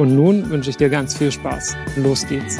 [0.00, 1.76] Und nun wünsche ich dir ganz viel Spaß.
[1.96, 2.56] Los geht's.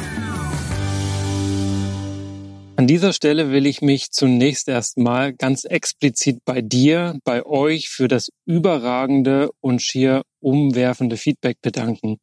[2.75, 8.07] An dieser Stelle will ich mich zunächst erstmal ganz explizit bei dir, bei euch für
[8.07, 12.17] das überragende und schier umwerfende Feedback bedanken.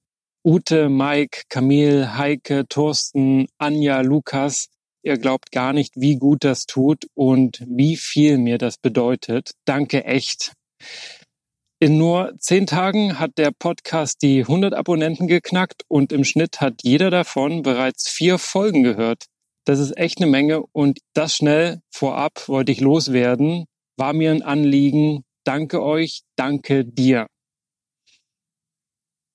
[0.44, 4.68] Ute, Mike, Camille, Heike, Thorsten, Anja, Lukas,
[5.02, 9.50] ihr glaubt gar nicht, wie gut das tut und wie viel mir das bedeutet.
[9.64, 10.52] Danke echt.
[11.80, 16.82] In nur zehn Tagen hat der Podcast die 100 Abonnenten geknackt und im Schnitt hat
[16.82, 19.26] jeder davon bereits vier Folgen gehört.
[19.64, 23.66] Das ist echt eine Menge und das schnell vorab wollte ich loswerden.
[23.96, 25.22] War mir ein Anliegen.
[25.44, 27.28] Danke euch, danke dir.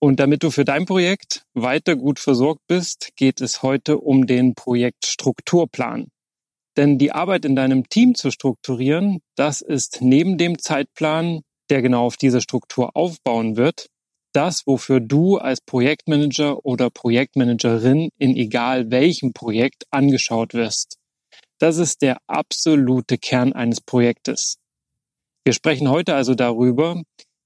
[0.02, 4.54] Und damit du für dein Projekt weiter gut versorgt bist, geht es heute um den
[4.54, 6.10] Projektstrukturplan.
[6.76, 12.06] Denn die Arbeit in deinem Team zu strukturieren, das ist neben dem Zeitplan, der genau
[12.06, 13.88] auf diese Struktur aufbauen wird,
[14.34, 20.98] das, wofür du als Projektmanager oder Projektmanagerin in egal welchem Projekt angeschaut wirst.
[21.60, 24.58] Das ist der absolute Kern eines Projektes.
[25.46, 27.02] Wir sprechen heute also darüber,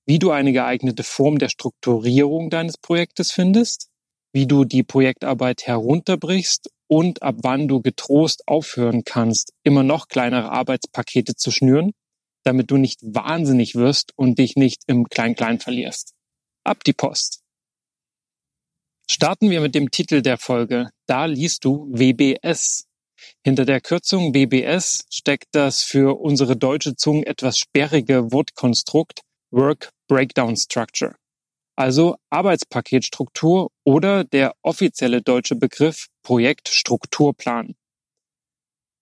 [0.05, 3.89] wie du eine geeignete Form der Strukturierung deines Projektes findest,
[4.31, 10.51] wie du die Projektarbeit herunterbrichst und ab wann du getrost aufhören kannst, immer noch kleinere
[10.51, 11.91] Arbeitspakete zu schnüren,
[12.47, 16.13] damit du nicht wahnsinnig wirst und dich nicht im Klein-Klein verlierst.
[16.63, 17.41] Ab die Post.
[19.09, 20.89] Starten wir mit dem Titel der Folge.
[21.07, 22.85] Da liest du WBS.
[23.43, 30.55] Hinter der Kürzung WBS steckt das für unsere deutsche Zunge etwas sperrige Wortkonstrukt Work Breakdown
[30.55, 31.15] Structure.
[31.75, 37.75] Also Arbeitspaketstruktur oder der offizielle deutsche Begriff Projektstrukturplan.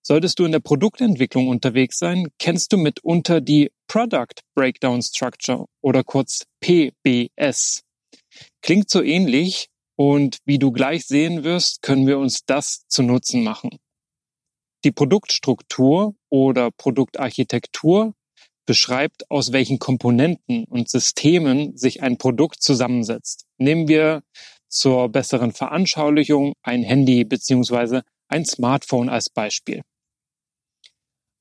[0.07, 6.03] Solltest du in der Produktentwicklung unterwegs sein, kennst du mitunter die Product Breakdown Structure oder
[6.03, 7.81] kurz PBS.
[8.61, 13.43] Klingt so ähnlich und wie du gleich sehen wirst, können wir uns das zu Nutzen
[13.43, 13.79] machen.
[14.83, 18.13] Die Produktstruktur oder Produktarchitektur
[18.67, 23.45] beschreibt, aus welchen Komponenten und Systemen sich ein Produkt zusammensetzt.
[23.57, 24.21] Nehmen wir
[24.67, 29.81] zur besseren Veranschaulichung ein Handy beziehungsweise ein Smartphone als Beispiel.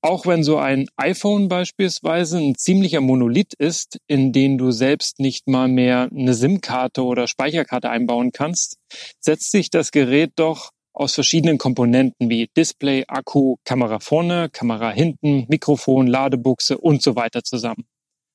[0.05, 5.49] Auch wenn so ein iPhone beispielsweise ein ziemlicher Monolith ist, in den du selbst nicht
[5.49, 8.77] mal mehr eine SIM-Karte oder Speicherkarte einbauen kannst,
[9.19, 15.47] setzt sich das Gerät doch aus verschiedenen Komponenten wie Display, Akku, Kamera vorne, Kamera hinten,
[15.49, 17.87] Mikrofon, Ladebuchse und so weiter zusammen.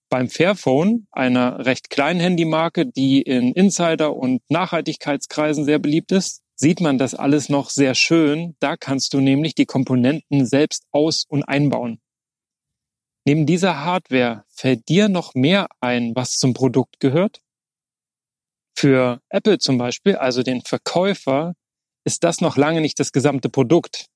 [0.09, 6.81] Beim Fairphone, einer recht kleinen Handymarke, die in Insider- und Nachhaltigkeitskreisen sehr beliebt ist, sieht
[6.81, 8.55] man das alles noch sehr schön.
[8.59, 12.01] Da kannst du nämlich die Komponenten selbst aus- und einbauen.
[13.25, 17.41] Neben dieser Hardware fällt dir noch mehr ein, was zum Produkt gehört?
[18.75, 21.53] Für Apple zum Beispiel, also den Verkäufer,
[22.05, 24.07] ist das noch lange nicht das gesamte Produkt.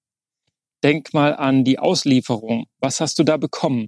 [0.83, 2.65] Denk mal an die Auslieferung.
[2.79, 3.87] Was hast du da bekommen?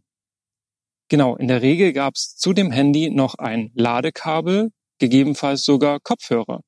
[1.10, 6.62] Genau, in der Regel gab es zu dem Handy noch ein Ladekabel, gegebenenfalls sogar Kopfhörer.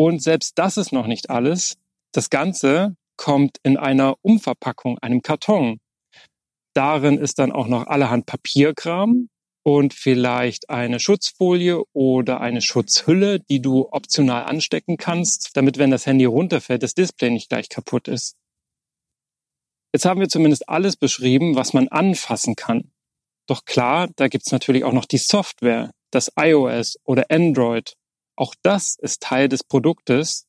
[0.00, 1.76] Und selbst das ist noch nicht alles.
[2.12, 5.78] Das Ganze kommt in einer Umverpackung, einem Karton.
[6.72, 9.28] Darin ist dann auch noch allerhand Papierkram
[9.62, 16.06] und vielleicht eine Schutzfolie oder eine Schutzhülle, die du optional anstecken kannst, damit, wenn das
[16.06, 18.36] Handy runterfällt, das Display nicht gleich kaputt ist.
[19.92, 22.90] Jetzt haben wir zumindest alles beschrieben, was man anfassen kann.
[23.46, 27.98] Doch klar, da gibt's natürlich auch noch die Software, das iOS oder Android
[28.40, 30.46] auch das ist Teil des Produktes,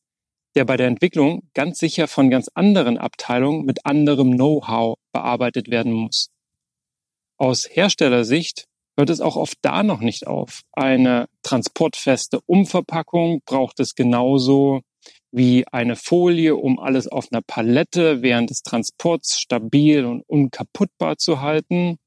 [0.56, 5.92] der bei der Entwicklung ganz sicher von ganz anderen Abteilungen mit anderem Know-how bearbeitet werden
[5.92, 6.30] muss.
[7.38, 8.66] Aus Herstellersicht
[8.98, 10.62] hört es auch oft da noch nicht auf.
[10.72, 14.82] Eine transportfeste Umverpackung braucht es genauso
[15.32, 21.42] wie eine Folie, um alles auf einer Palette während des Transports stabil und unkaputtbar zu
[21.42, 21.98] halten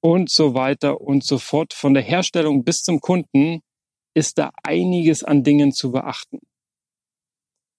[0.00, 1.74] und so weiter und so fort.
[1.74, 3.62] Von der Herstellung bis zum Kunden
[4.16, 6.38] ist da einiges an Dingen zu beachten.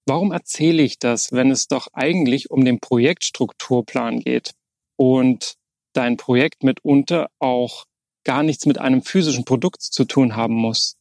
[0.06, 4.54] Warum erzähle ich das, wenn es doch eigentlich um den Projektstrukturplan geht
[4.98, 5.56] und
[5.94, 7.86] dein Projekt mitunter auch
[8.24, 10.96] gar nichts mit einem physischen Produkt zu tun haben muss?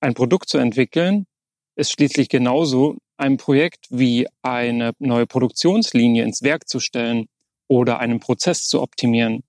[0.00, 1.26] Ein Produkt zu entwickeln
[1.76, 7.26] ist schließlich genauso ein Projekt wie eine neue Produktionslinie ins Werk zu stellen
[7.68, 9.42] oder einen Prozess zu optimieren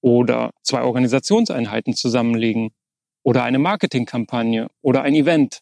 [0.00, 2.72] oder zwei Organisationseinheiten zusammenlegen
[3.26, 5.58] oder eine Marketingkampagne oder ein Event.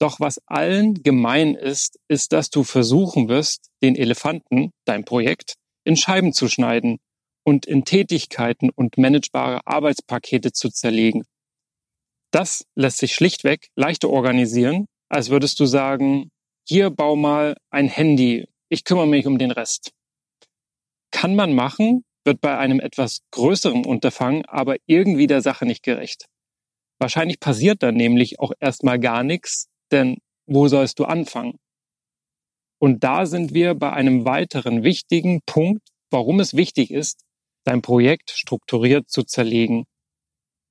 [0.00, 5.96] Doch was allen gemein ist, ist, dass du versuchen wirst, den Elefanten, dein Projekt, in
[5.96, 6.98] Scheiben zu schneiden
[7.44, 11.22] und in Tätigkeiten und managebare Arbeitspakete zu zerlegen.
[12.32, 16.30] Das lässt sich schlichtweg leichter organisieren, als würdest du sagen,
[16.66, 19.92] hier bau mal ein Handy, ich kümmere mich um den Rest.
[21.12, 26.26] Kann man machen, wird bei einem etwas größeren Unterfangen aber irgendwie der Sache nicht gerecht.
[26.98, 31.58] Wahrscheinlich passiert dann nämlich auch erstmal gar nichts, denn wo sollst du anfangen?
[32.80, 37.24] Und da sind wir bei einem weiteren wichtigen Punkt, warum es wichtig ist,
[37.64, 39.84] dein Projekt strukturiert zu zerlegen.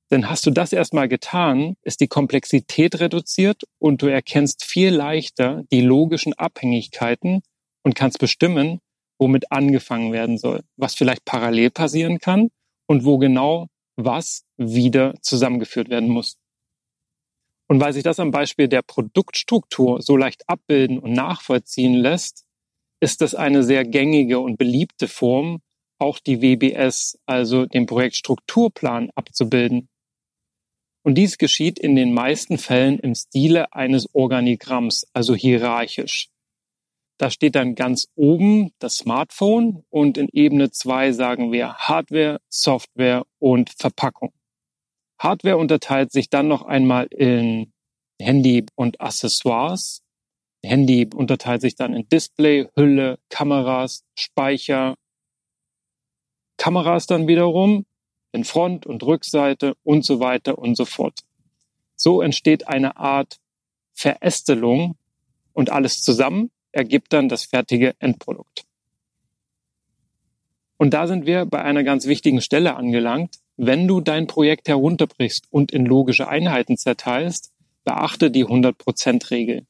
[0.10, 5.64] Denn hast du das erstmal getan, ist die Komplexität reduziert und du erkennst viel leichter
[5.72, 7.42] die logischen Abhängigkeiten
[7.84, 8.80] und kannst bestimmen,
[9.20, 12.50] womit angefangen werden soll, was vielleicht parallel passieren kann
[12.88, 16.38] und wo genau was wieder zusammengeführt werden muss.
[17.68, 22.46] Und weil sich das am Beispiel der Produktstruktur so leicht abbilden und nachvollziehen lässt,
[23.02, 25.62] ist das eine sehr gängige und beliebte Form,
[26.00, 29.90] auch die WBS, also den Projektstrukturplan abzubilden.
[31.04, 36.30] Und dies geschieht in den meisten Fällen im Stile eines Organigramms, also hierarchisch.
[37.18, 43.25] Da steht dann ganz oben das Smartphone und in Ebene zwei sagen wir Hardware, Software
[43.40, 44.34] und Verpackung.
[45.19, 47.74] Hardware unterteilt sich dann noch einmal in
[48.22, 50.04] Handy und Accessoires.
[50.64, 54.96] Handy unterteilt sich dann in Display, Hülle, Kameras, Speicher.
[56.58, 57.86] Kameras dann wiederum
[58.31, 61.22] in Front- und Rückseite und so weiter und so fort.
[61.96, 63.40] So entsteht eine Art
[63.94, 64.98] Verästelung
[65.54, 68.64] und alles zusammen ergibt dann das fertige Endprodukt.
[70.78, 73.40] Und da sind wir bei einer ganz wichtigen Stelle angelangt.
[73.58, 77.52] Wenn du dein Projekt herunterbrichst und in logische Einheiten zerteilst,
[77.84, 79.66] beachte die 100%-Regel.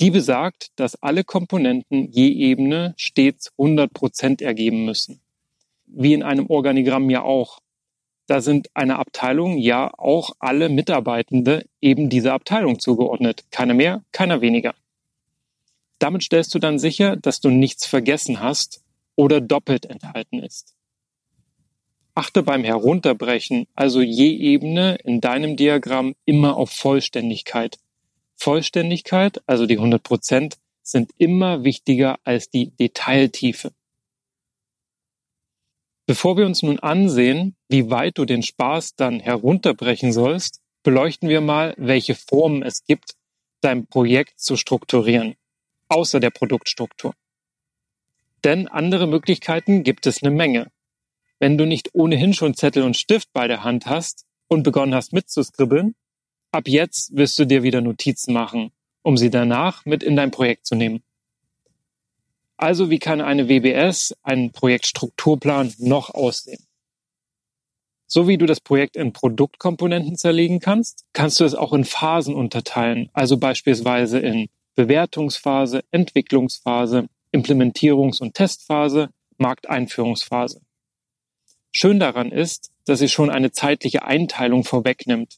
[0.00, 5.20] Die besagt, dass alle Komponenten je Ebene stets 100% ergeben müssen.
[5.86, 7.58] Wie in einem Organigramm ja auch.
[8.26, 13.44] Da sind einer Abteilung ja auch alle Mitarbeitende eben dieser Abteilung zugeordnet.
[13.50, 14.74] Keiner mehr, keiner weniger.
[16.00, 18.82] Damit stellst du dann sicher, dass du nichts vergessen hast
[19.16, 20.74] oder doppelt enthalten ist.
[22.14, 27.78] Achte beim Herunterbrechen also je Ebene in deinem Diagramm immer auf Vollständigkeit.
[28.34, 33.72] Vollständigkeit, also die 100 Prozent, sind immer wichtiger als die Detailtiefe.
[36.06, 41.42] Bevor wir uns nun ansehen, wie weit du den Spaß dann herunterbrechen sollst, beleuchten wir
[41.42, 43.16] mal, welche Formen es gibt,
[43.60, 45.36] dein Projekt zu strukturieren
[45.90, 47.14] außer der Produktstruktur.
[48.44, 50.70] Denn andere Möglichkeiten gibt es eine Menge.
[51.38, 55.12] Wenn du nicht ohnehin schon Zettel und Stift bei der Hand hast und begonnen hast
[55.12, 55.94] mitzuskribbeln,
[56.52, 60.66] ab jetzt wirst du dir wieder Notizen machen, um sie danach mit in dein Projekt
[60.66, 61.02] zu nehmen.
[62.56, 66.62] Also wie kann eine WBS, ein Projektstrukturplan, noch aussehen?
[68.06, 72.34] So wie du das Projekt in Produktkomponenten zerlegen kannst, kannst du es auch in Phasen
[72.34, 74.48] unterteilen, also beispielsweise in
[74.80, 80.62] Bewertungsphase, Entwicklungsphase, Implementierungs- und Testphase, Markteinführungsphase.
[81.70, 85.36] Schön daran ist, dass sie schon eine zeitliche Einteilung vorwegnimmt.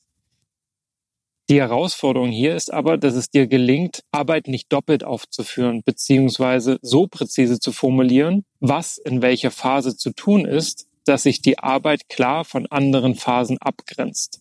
[1.50, 7.08] Die Herausforderung hier ist aber, dass es dir gelingt, Arbeit nicht doppelt aufzuführen, beziehungsweise so
[7.08, 12.44] präzise zu formulieren, was in welcher Phase zu tun ist, dass sich die Arbeit klar
[12.44, 14.40] von anderen Phasen abgrenzt.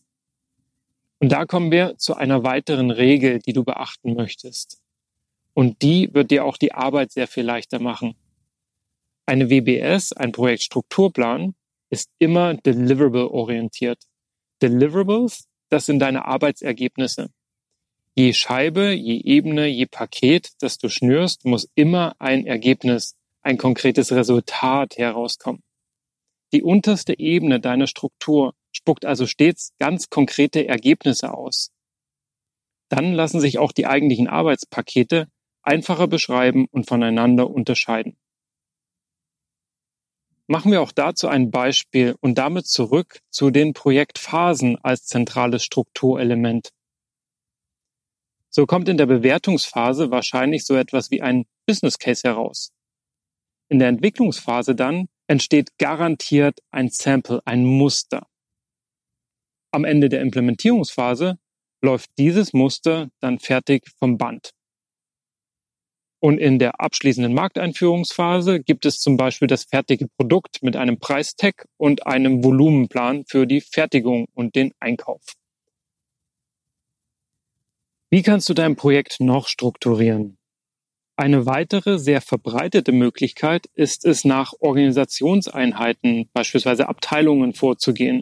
[1.17, 4.80] Und da kommen wir zu einer weiteren Regel, die du beachten möchtest.
[5.53, 8.15] Und die wird dir auch die Arbeit sehr viel leichter machen.
[9.25, 11.55] Eine WBS, ein Projektstrukturplan,
[11.89, 14.03] ist immer deliverable orientiert.
[14.61, 17.29] Deliverables, das sind deine Arbeitsergebnisse.
[18.15, 24.11] Je Scheibe, je Ebene, je Paket, das du schnürst, muss immer ein Ergebnis, ein konkretes
[24.11, 25.63] Resultat herauskommen.
[26.53, 31.71] Die unterste Ebene deiner Struktur spuckt also stets ganz konkrete Ergebnisse aus.
[32.89, 35.29] Dann lassen sich auch die eigentlichen Arbeitspakete
[35.63, 38.17] einfacher beschreiben und voneinander unterscheiden.
[40.47, 46.71] Machen wir auch dazu ein Beispiel und damit zurück zu den Projektphasen als zentrales Strukturelement.
[48.49, 52.73] So kommt in der Bewertungsphase wahrscheinlich so etwas wie ein Business Case heraus.
[53.69, 58.27] In der Entwicklungsphase dann entsteht garantiert ein Sample, ein Muster.
[59.71, 61.39] Am Ende der Implementierungsphase
[61.81, 64.51] läuft dieses Muster dann fertig vom Band.
[66.21, 71.65] Und in der abschließenden Markteinführungsphase gibt es zum Beispiel das fertige Produkt mit einem Preistag
[71.77, 75.33] und einem Volumenplan für die Fertigung und den Einkauf.
[78.11, 80.37] Wie kannst du dein Projekt noch strukturieren?
[81.15, 88.21] Eine weitere sehr verbreitete Möglichkeit ist es, nach Organisationseinheiten, beispielsweise Abteilungen, vorzugehen.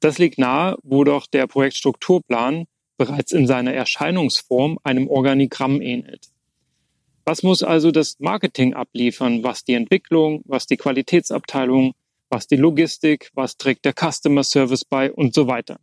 [0.00, 2.64] Das liegt nahe, wo doch der Projektstrukturplan
[2.96, 6.31] bereits in seiner Erscheinungsform einem Organigramm ähnelt.
[7.24, 9.44] Was muss also das Marketing abliefern?
[9.44, 11.94] Was die Entwicklung, was die Qualitätsabteilung,
[12.28, 15.78] was die Logistik, was trägt der Customer Service bei und so weiter.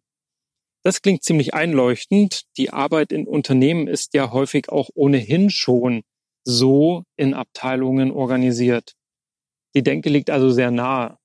[0.83, 2.43] Das klingt ziemlich einleuchtend.
[2.57, 6.03] Die Arbeit in Unternehmen ist ja häufig auch ohnehin schon
[6.43, 8.93] so in Abteilungen organisiert.
[9.75, 11.17] Die Denke liegt also sehr nahe.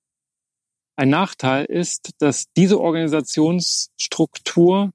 [0.97, 4.91] Ein Nachteil ist, dass diese Organisationsstruktur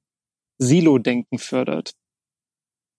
[0.59, 1.93] Silo-Denken fördert.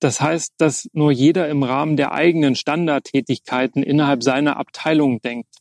[0.00, 5.54] Das heißt, dass nur jeder im Rahmen der eigenen Standardtätigkeiten innerhalb seiner Abteilung denkt.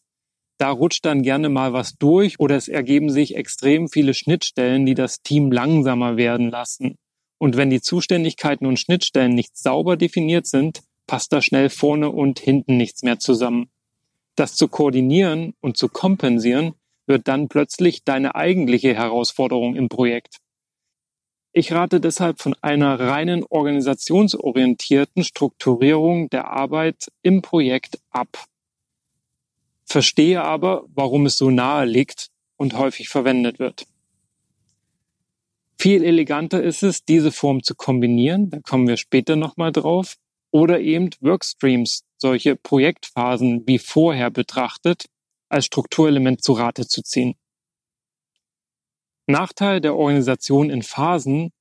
[0.57, 4.93] Da rutscht dann gerne mal was durch oder es ergeben sich extrem viele Schnittstellen, die
[4.93, 6.95] das Team langsamer werden lassen.
[7.37, 12.39] Und wenn die Zuständigkeiten und Schnittstellen nicht sauber definiert sind, passt da schnell vorne und
[12.39, 13.69] hinten nichts mehr zusammen.
[14.35, 16.73] Das zu koordinieren und zu kompensieren
[17.07, 20.37] wird dann plötzlich deine eigentliche Herausforderung im Projekt.
[21.51, 28.45] Ich rate deshalb von einer reinen organisationsorientierten Strukturierung der Arbeit im Projekt ab.
[29.85, 33.87] Verstehe aber, warum es so nahe liegt und häufig verwendet wird.
[35.79, 40.17] Viel eleganter ist es, diese Form zu kombinieren, da kommen wir später nochmal drauf,
[40.51, 45.05] oder eben Workstreams, solche Projektphasen wie vorher betrachtet,
[45.47, 47.35] als Strukturelement zu Rate zu ziehen.
[49.29, 51.51] Nachteil der Organisation in Phasen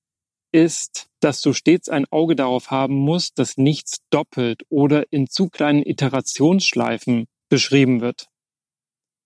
[0.53, 5.49] ist, dass du stets ein Auge darauf haben musst, dass nichts doppelt oder in zu
[5.49, 8.29] kleinen Iterationsschleifen beschrieben wird.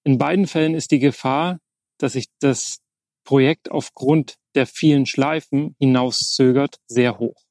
[0.05, 1.61] In beiden Fällen ist die Gefahr,
[1.99, 2.81] dass sich das
[3.25, 7.45] Projekt aufgrund der vielen Schleifen hinauszögert, sehr hoch.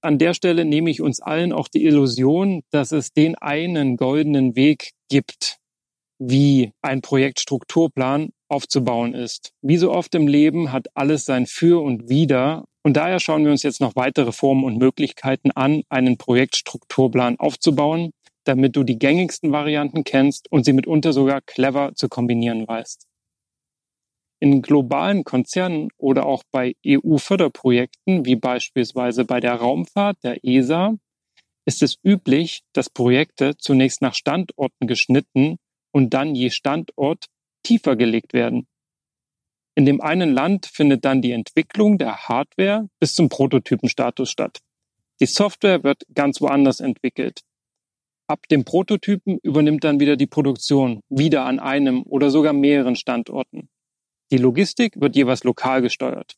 [0.00, 4.54] An der Stelle nehme ich uns allen auch die Illusion, dass es den einen goldenen
[4.54, 5.58] Weg gibt,
[6.18, 9.52] wie ein Projektstrukturplan aufzubauen ist.
[9.62, 12.64] Wie so oft im Leben hat alles sein Für und Wider.
[12.82, 18.12] Und daher schauen wir uns jetzt noch weitere Formen und Möglichkeiten an, einen Projektstrukturplan aufzubauen,
[18.44, 23.06] damit du die gängigsten Varianten kennst und sie mitunter sogar clever zu kombinieren weißt.
[24.38, 30.94] In globalen Konzernen oder auch bei EU-Förderprojekten, wie beispielsweise bei der Raumfahrt der ESA,
[31.66, 35.56] ist es üblich, dass Projekte zunächst nach Standorten geschnitten
[35.92, 37.26] und dann je Standort
[37.66, 38.66] tiefer gelegt werden.
[39.74, 44.60] In dem einen Land findet dann die Entwicklung der Hardware bis zum Prototypenstatus statt.
[45.20, 47.40] Die Software wird ganz woanders entwickelt.
[48.28, 53.68] Ab dem Prototypen übernimmt dann wieder die Produktion, wieder an einem oder sogar mehreren Standorten.
[54.30, 56.34] Die Logistik wird jeweils lokal gesteuert.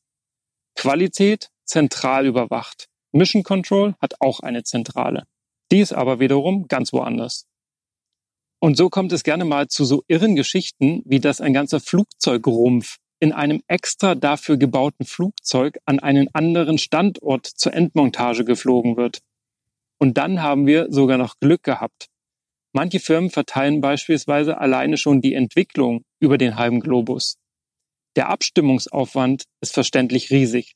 [0.75, 2.89] Qualität zentral überwacht.
[3.13, 5.25] Mission Control hat auch eine Zentrale.
[5.71, 7.48] Die ist aber wiederum ganz woanders.
[8.61, 12.97] Und so kommt es gerne mal zu so irren Geschichten, wie dass ein ganzer Flugzeugrumpf
[13.21, 19.21] in einem extra dafür gebauten Flugzeug an einen anderen Standort zur Endmontage geflogen wird.
[19.99, 22.07] Und dann haben wir sogar noch Glück gehabt.
[22.73, 27.37] Manche Firmen verteilen beispielsweise alleine schon die Entwicklung über den halben Globus.
[28.17, 30.75] Der Abstimmungsaufwand ist verständlich riesig.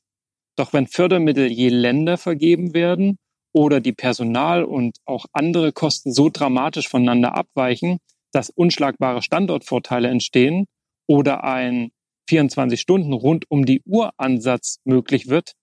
[0.55, 3.17] Doch wenn Fördermittel je Länder vergeben werden
[3.53, 7.99] oder die Personal- und auch andere Kosten so dramatisch voneinander abweichen,
[8.31, 10.65] dass unschlagbare Standortvorteile entstehen
[11.07, 11.91] oder ein
[12.29, 15.53] 24 Stunden rund um die Uhr Ansatz möglich wird,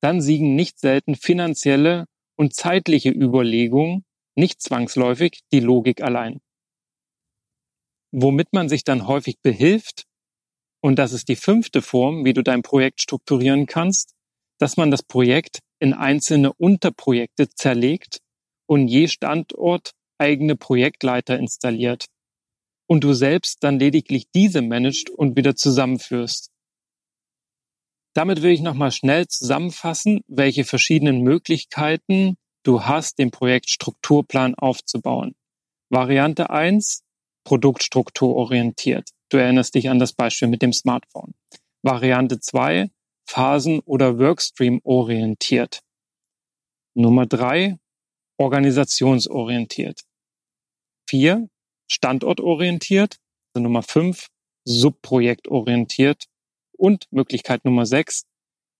[0.00, 6.40] dann siegen nicht selten finanzielle und zeitliche Überlegungen, nicht zwangsläufig die Logik allein.
[8.12, 10.04] Womit man sich dann häufig behilft,
[10.82, 14.14] und das ist die fünfte Form, wie du dein Projekt strukturieren kannst,
[14.58, 18.20] dass man das Projekt in einzelne Unterprojekte zerlegt
[18.66, 22.06] und je Standort eigene Projektleiter installiert.
[22.88, 26.50] und du selbst dann lediglich diese managst und wieder zusammenführst.
[28.14, 35.34] Damit will ich nochmal schnell zusammenfassen, welche verschiedenen Möglichkeiten du hast, den Projektstrukturplan aufzubauen.
[35.90, 37.02] Variante 1,
[37.44, 39.10] Produktstrukturorientiert.
[39.28, 41.34] Du erinnerst dich an das Beispiel mit dem Smartphone.
[41.82, 42.88] Variante 2,
[43.26, 45.80] Phasen- oder Workstream orientiert.
[46.94, 47.78] Nummer 3,
[48.38, 50.02] organisationsorientiert.
[51.08, 51.48] 4,
[51.90, 53.16] standortorientiert.
[53.54, 54.28] Also Nummer 5,
[54.64, 56.24] subprojektorientiert.
[56.76, 58.24] Und Möglichkeit Nummer 6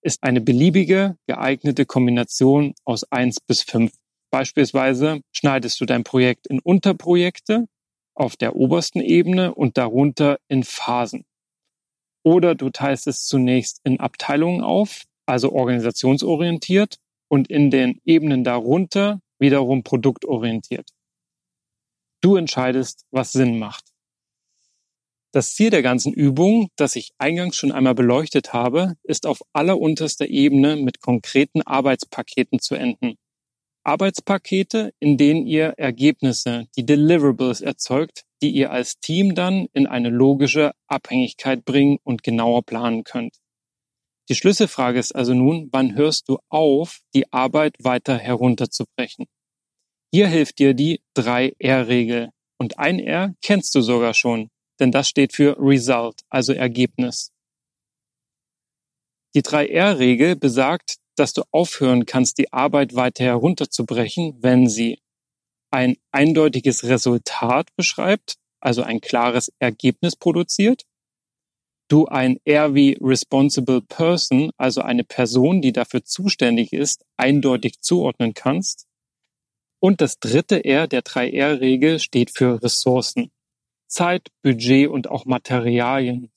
[0.03, 3.93] ist eine beliebige geeignete Kombination aus 1 bis 5.
[4.31, 7.67] Beispielsweise schneidest du dein Projekt in Unterprojekte
[8.15, 11.25] auf der obersten Ebene und darunter in Phasen.
[12.27, 16.97] Oder du teilst es zunächst in Abteilungen auf, also organisationsorientiert,
[17.29, 20.91] und in den Ebenen darunter wiederum produktorientiert.
[22.21, 23.85] Du entscheidest, was Sinn macht.
[25.31, 30.27] Das Ziel der ganzen Übung, das ich eingangs schon einmal beleuchtet habe, ist auf allerunterster
[30.27, 33.15] Ebene mit konkreten Arbeitspaketen zu enden.
[33.85, 40.11] Arbeitspakete, in denen ihr Ergebnisse, die Deliverables erzeugt, die ihr als Team dann in eine
[40.11, 43.37] logische Abhängigkeit bringen und genauer planen könnt.
[44.29, 49.27] Die Schlüsselfrage ist also nun, wann hörst du auf, die Arbeit weiter herunterzubrechen?
[50.13, 52.31] Hier hilft dir die 3R-Regel.
[52.59, 54.51] Und ein R kennst du sogar schon,
[54.81, 57.31] denn das steht für Result, also Ergebnis.
[59.35, 64.99] Die 3R-Regel besagt, dass du aufhören kannst, die Arbeit weiter herunterzubrechen, wenn sie
[65.77, 70.85] ein eindeutiges Resultat beschreibt, also ein klares Ergebnis produziert,
[71.89, 78.33] du ein R wie Responsible Person, also eine Person, die dafür zuständig ist, eindeutig zuordnen
[78.33, 78.87] kannst.
[79.79, 83.31] Und das dritte R der 3R-Regel steht für Ressourcen.
[83.87, 86.33] Zeit, Budget und auch Materialien.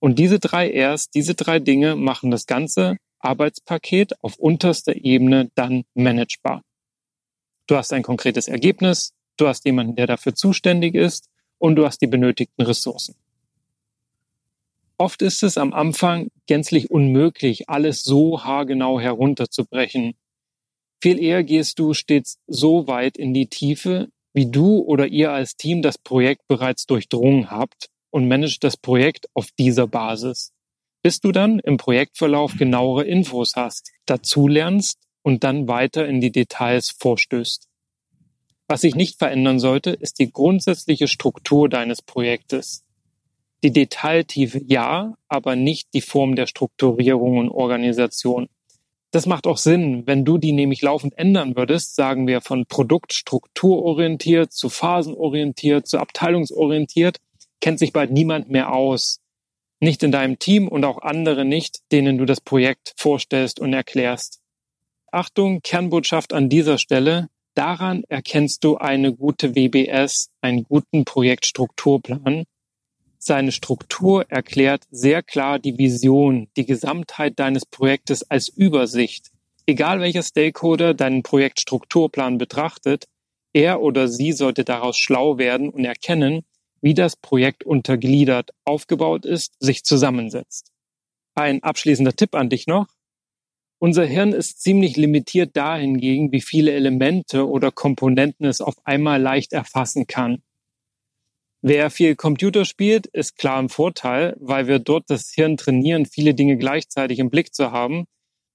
[0.00, 5.84] Und diese drei Rs, diese drei Dinge machen das ganze Arbeitspaket auf unterster Ebene dann
[5.94, 6.65] managebar.
[7.66, 12.00] Du hast ein konkretes Ergebnis, du hast jemanden, der dafür zuständig ist und du hast
[12.00, 13.16] die benötigten Ressourcen.
[14.98, 20.14] Oft ist es am Anfang gänzlich unmöglich, alles so haargenau herunterzubrechen.
[21.02, 25.56] Viel eher gehst du stets so weit in die Tiefe, wie du oder ihr als
[25.56, 30.52] Team das Projekt bereits durchdrungen habt und managt das Projekt auf dieser Basis.
[31.02, 36.94] Bis du dann im Projektverlauf genauere Infos hast, dazulernst und dann weiter in die Details
[37.00, 37.66] vorstößt.
[38.68, 42.84] Was sich nicht verändern sollte, ist die grundsätzliche Struktur deines Projektes.
[43.64, 48.46] Die Detailtiefe ja, aber nicht die Form der Strukturierung und Organisation.
[49.10, 54.52] Das macht auch Sinn, wenn du die nämlich laufend ändern würdest, sagen wir von Produktstrukturorientiert
[54.52, 57.16] zu phasenorientiert zu abteilungsorientiert,
[57.60, 59.18] kennt sich bald niemand mehr aus.
[59.80, 64.40] Nicht in deinem Team und auch andere nicht, denen du das Projekt vorstellst und erklärst.
[65.12, 67.28] Achtung, Kernbotschaft an dieser Stelle.
[67.54, 72.44] Daran erkennst du eine gute WBS, einen guten Projektstrukturplan.
[73.18, 79.30] Seine Struktur erklärt sehr klar die Vision, die Gesamtheit deines Projektes als Übersicht.
[79.66, 83.06] Egal welcher Stakeholder deinen Projektstrukturplan betrachtet,
[83.52, 86.44] er oder sie sollte daraus schlau werden und erkennen,
[86.82, 90.70] wie das Projekt untergliedert aufgebaut ist, sich zusammensetzt.
[91.34, 92.86] Ein abschließender Tipp an dich noch.
[93.78, 99.52] Unser Hirn ist ziemlich limitiert dahingegen, wie viele Elemente oder Komponenten es auf einmal leicht
[99.52, 100.42] erfassen kann.
[101.60, 106.32] Wer viel Computer spielt, ist klar im Vorteil, weil wir dort das Hirn trainieren, viele
[106.32, 108.06] Dinge gleichzeitig im Blick zu haben.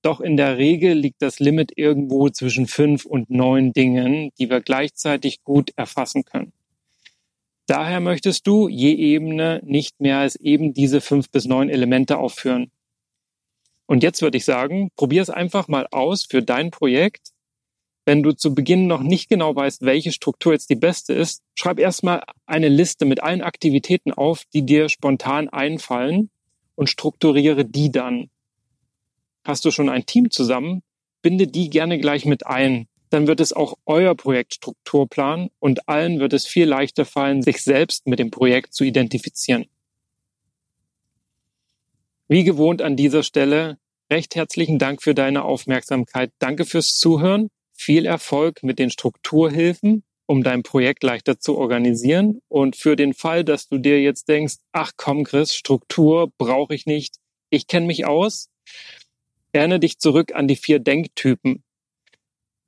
[0.01, 4.61] Doch in der Regel liegt das Limit irgendwo zwischen fünf und neun Dingen, die wir
[4.61, 6.53] gleichzeitig gut erfassen können.
[7.67, 12.71] Daher möchtest du je Ebene nicht mehr als eben diese fünf bis neun Elemente aufführen.
[13.91, 17.31] Und jetzt würde ich sagen, probier es einfach mal aus für dein Projekt.
[18.05, 21.77] Wenn du zu Beginn noch nicht genau weißt, welche Struktur jetzt die beste ist, schreib
[21.77, 26.29] erstmal eine Liste mit allen Aktivitäten auf, die dir spontan einfallen
[26.75, 28.29] und strukturiere die dann.
[29.43, 30.83] Hast du schon ein Team zusammen,
[31.21, 36.31] binde die gerne gleich mit ein dann wird es auch euer Projektstrukturplan und allen wird
[36.31, 39.65] es viel leichter fallen, sich selbst mit dem Projekt zu identifizieren.
[42.29, 43.80] Wie gewohnt an dieser Stelle
[44.11, 46.31] recht herzlichen Dank für deine Aufmerksamkeit.
[46.37, 47.47] Danke fürs Zuhören.
[47.73, 52.41] Viel Erfolg mit den Strukturhilfen, um dein Projekt leichter zu organisieren.
[52.49, 56.85] Und für den Fall, dass du dir jetzt denkst, ach komm, Chris, Struktur brauche ich
[56.85, 57.15] nicht.
[57.49, 58.49] Ich kenne mich aus.
[59.53, 61.63] Erinnere dich zurück an die vier Denktypen.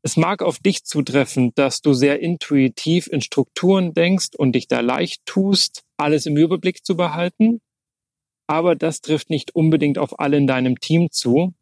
[0.01, 4.79] Es mag auf dich zutreffen, dass du sehr intuitiv in Strukturen denkst und dich da
[4.79, 7.61] leicht tust, alles im Überblick zu behalten.
[8.47, 11.53] Aber das trifft nicht unbedingt auf alle in deinem Team zu.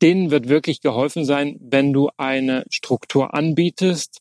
[0.00, 4.18] Denen wird wirklich geholfen sein, wenn du eine Struktur anbietest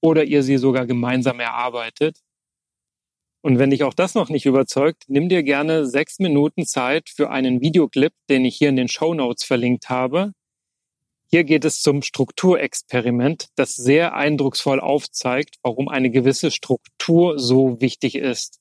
[0.00, 2.18] oder ihr sie sogar gemeinsam erarbeitet.
[3.42, 7.30] Und wenn dich auch das noch nicht überzeugt, nimm dir gerne sechs Minuten Zeit für
[7.30, 10.32] einen Videoclip, den ich hier in den Show Notes verlinkt habe.
[11.30, 18.16] Hier geht es zum Strukturexperiment, das sehr eindrucksvoll aufzeigt, warum eine gewisse Struktur so wichtig
[18.16, 18.59] ist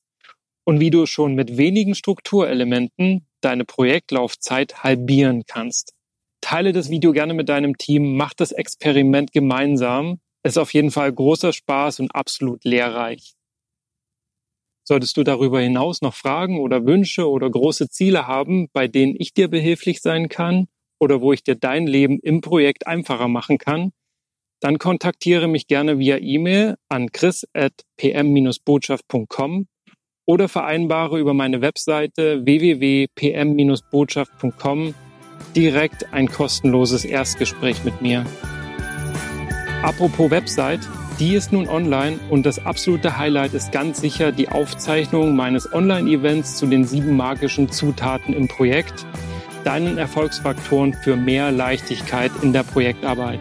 [0.70, 5.96] und wie du schon mit wenigen Strukturelementen deine Projektlaufzeit halbieren kannst.
[6.42, 10.20] Teile das Video gerne mit deinem Team, mach das Experiment gemeinsam.
[10.44, 13.34] Es ist auf jeden Fall großer Spaß und absolut lehrreich.
[14.88, 19.34] Solltest du darüber hinaus noch Fragen oder Wünsche oder große Ziele haben, bei denen ich
[19.34, 20.68] dir behilflich sein kann,
[21.00, 23.92] oder wo ich dir dein Leben im Projekt einfacher machen kann,
[24.60, 29.66] dann kontaktiere mich gerne via E-Mail an chris.pm-botschaft.com
[30.30, 34.94] oder vereinbare über meine Webseite www.pm-botschaft.com
[35.56, 38.24] direkt ein kostenloses Erstgespräch mit mir.
[39.82, 40.82] Apropos Website,
[41.20, 46.58] die ist nun online und das absolute Highlight ist ganz sicher die Aufzeichnung meines Online-Events
[46.58, 49.08] zu den sieben magischen Zutaten im Projekt–
[49.64, 53.40] deinen Erfolgsfaktoren für mehr Leichtigkeit in der Projektarbeit.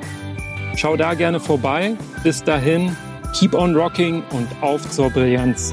[0.77, 1.94] Schau da gerne vorbei.
[2.24, 2.96] Bis dahin,
[3.38, 5.72] keep on rocking und auf zur Brillanz.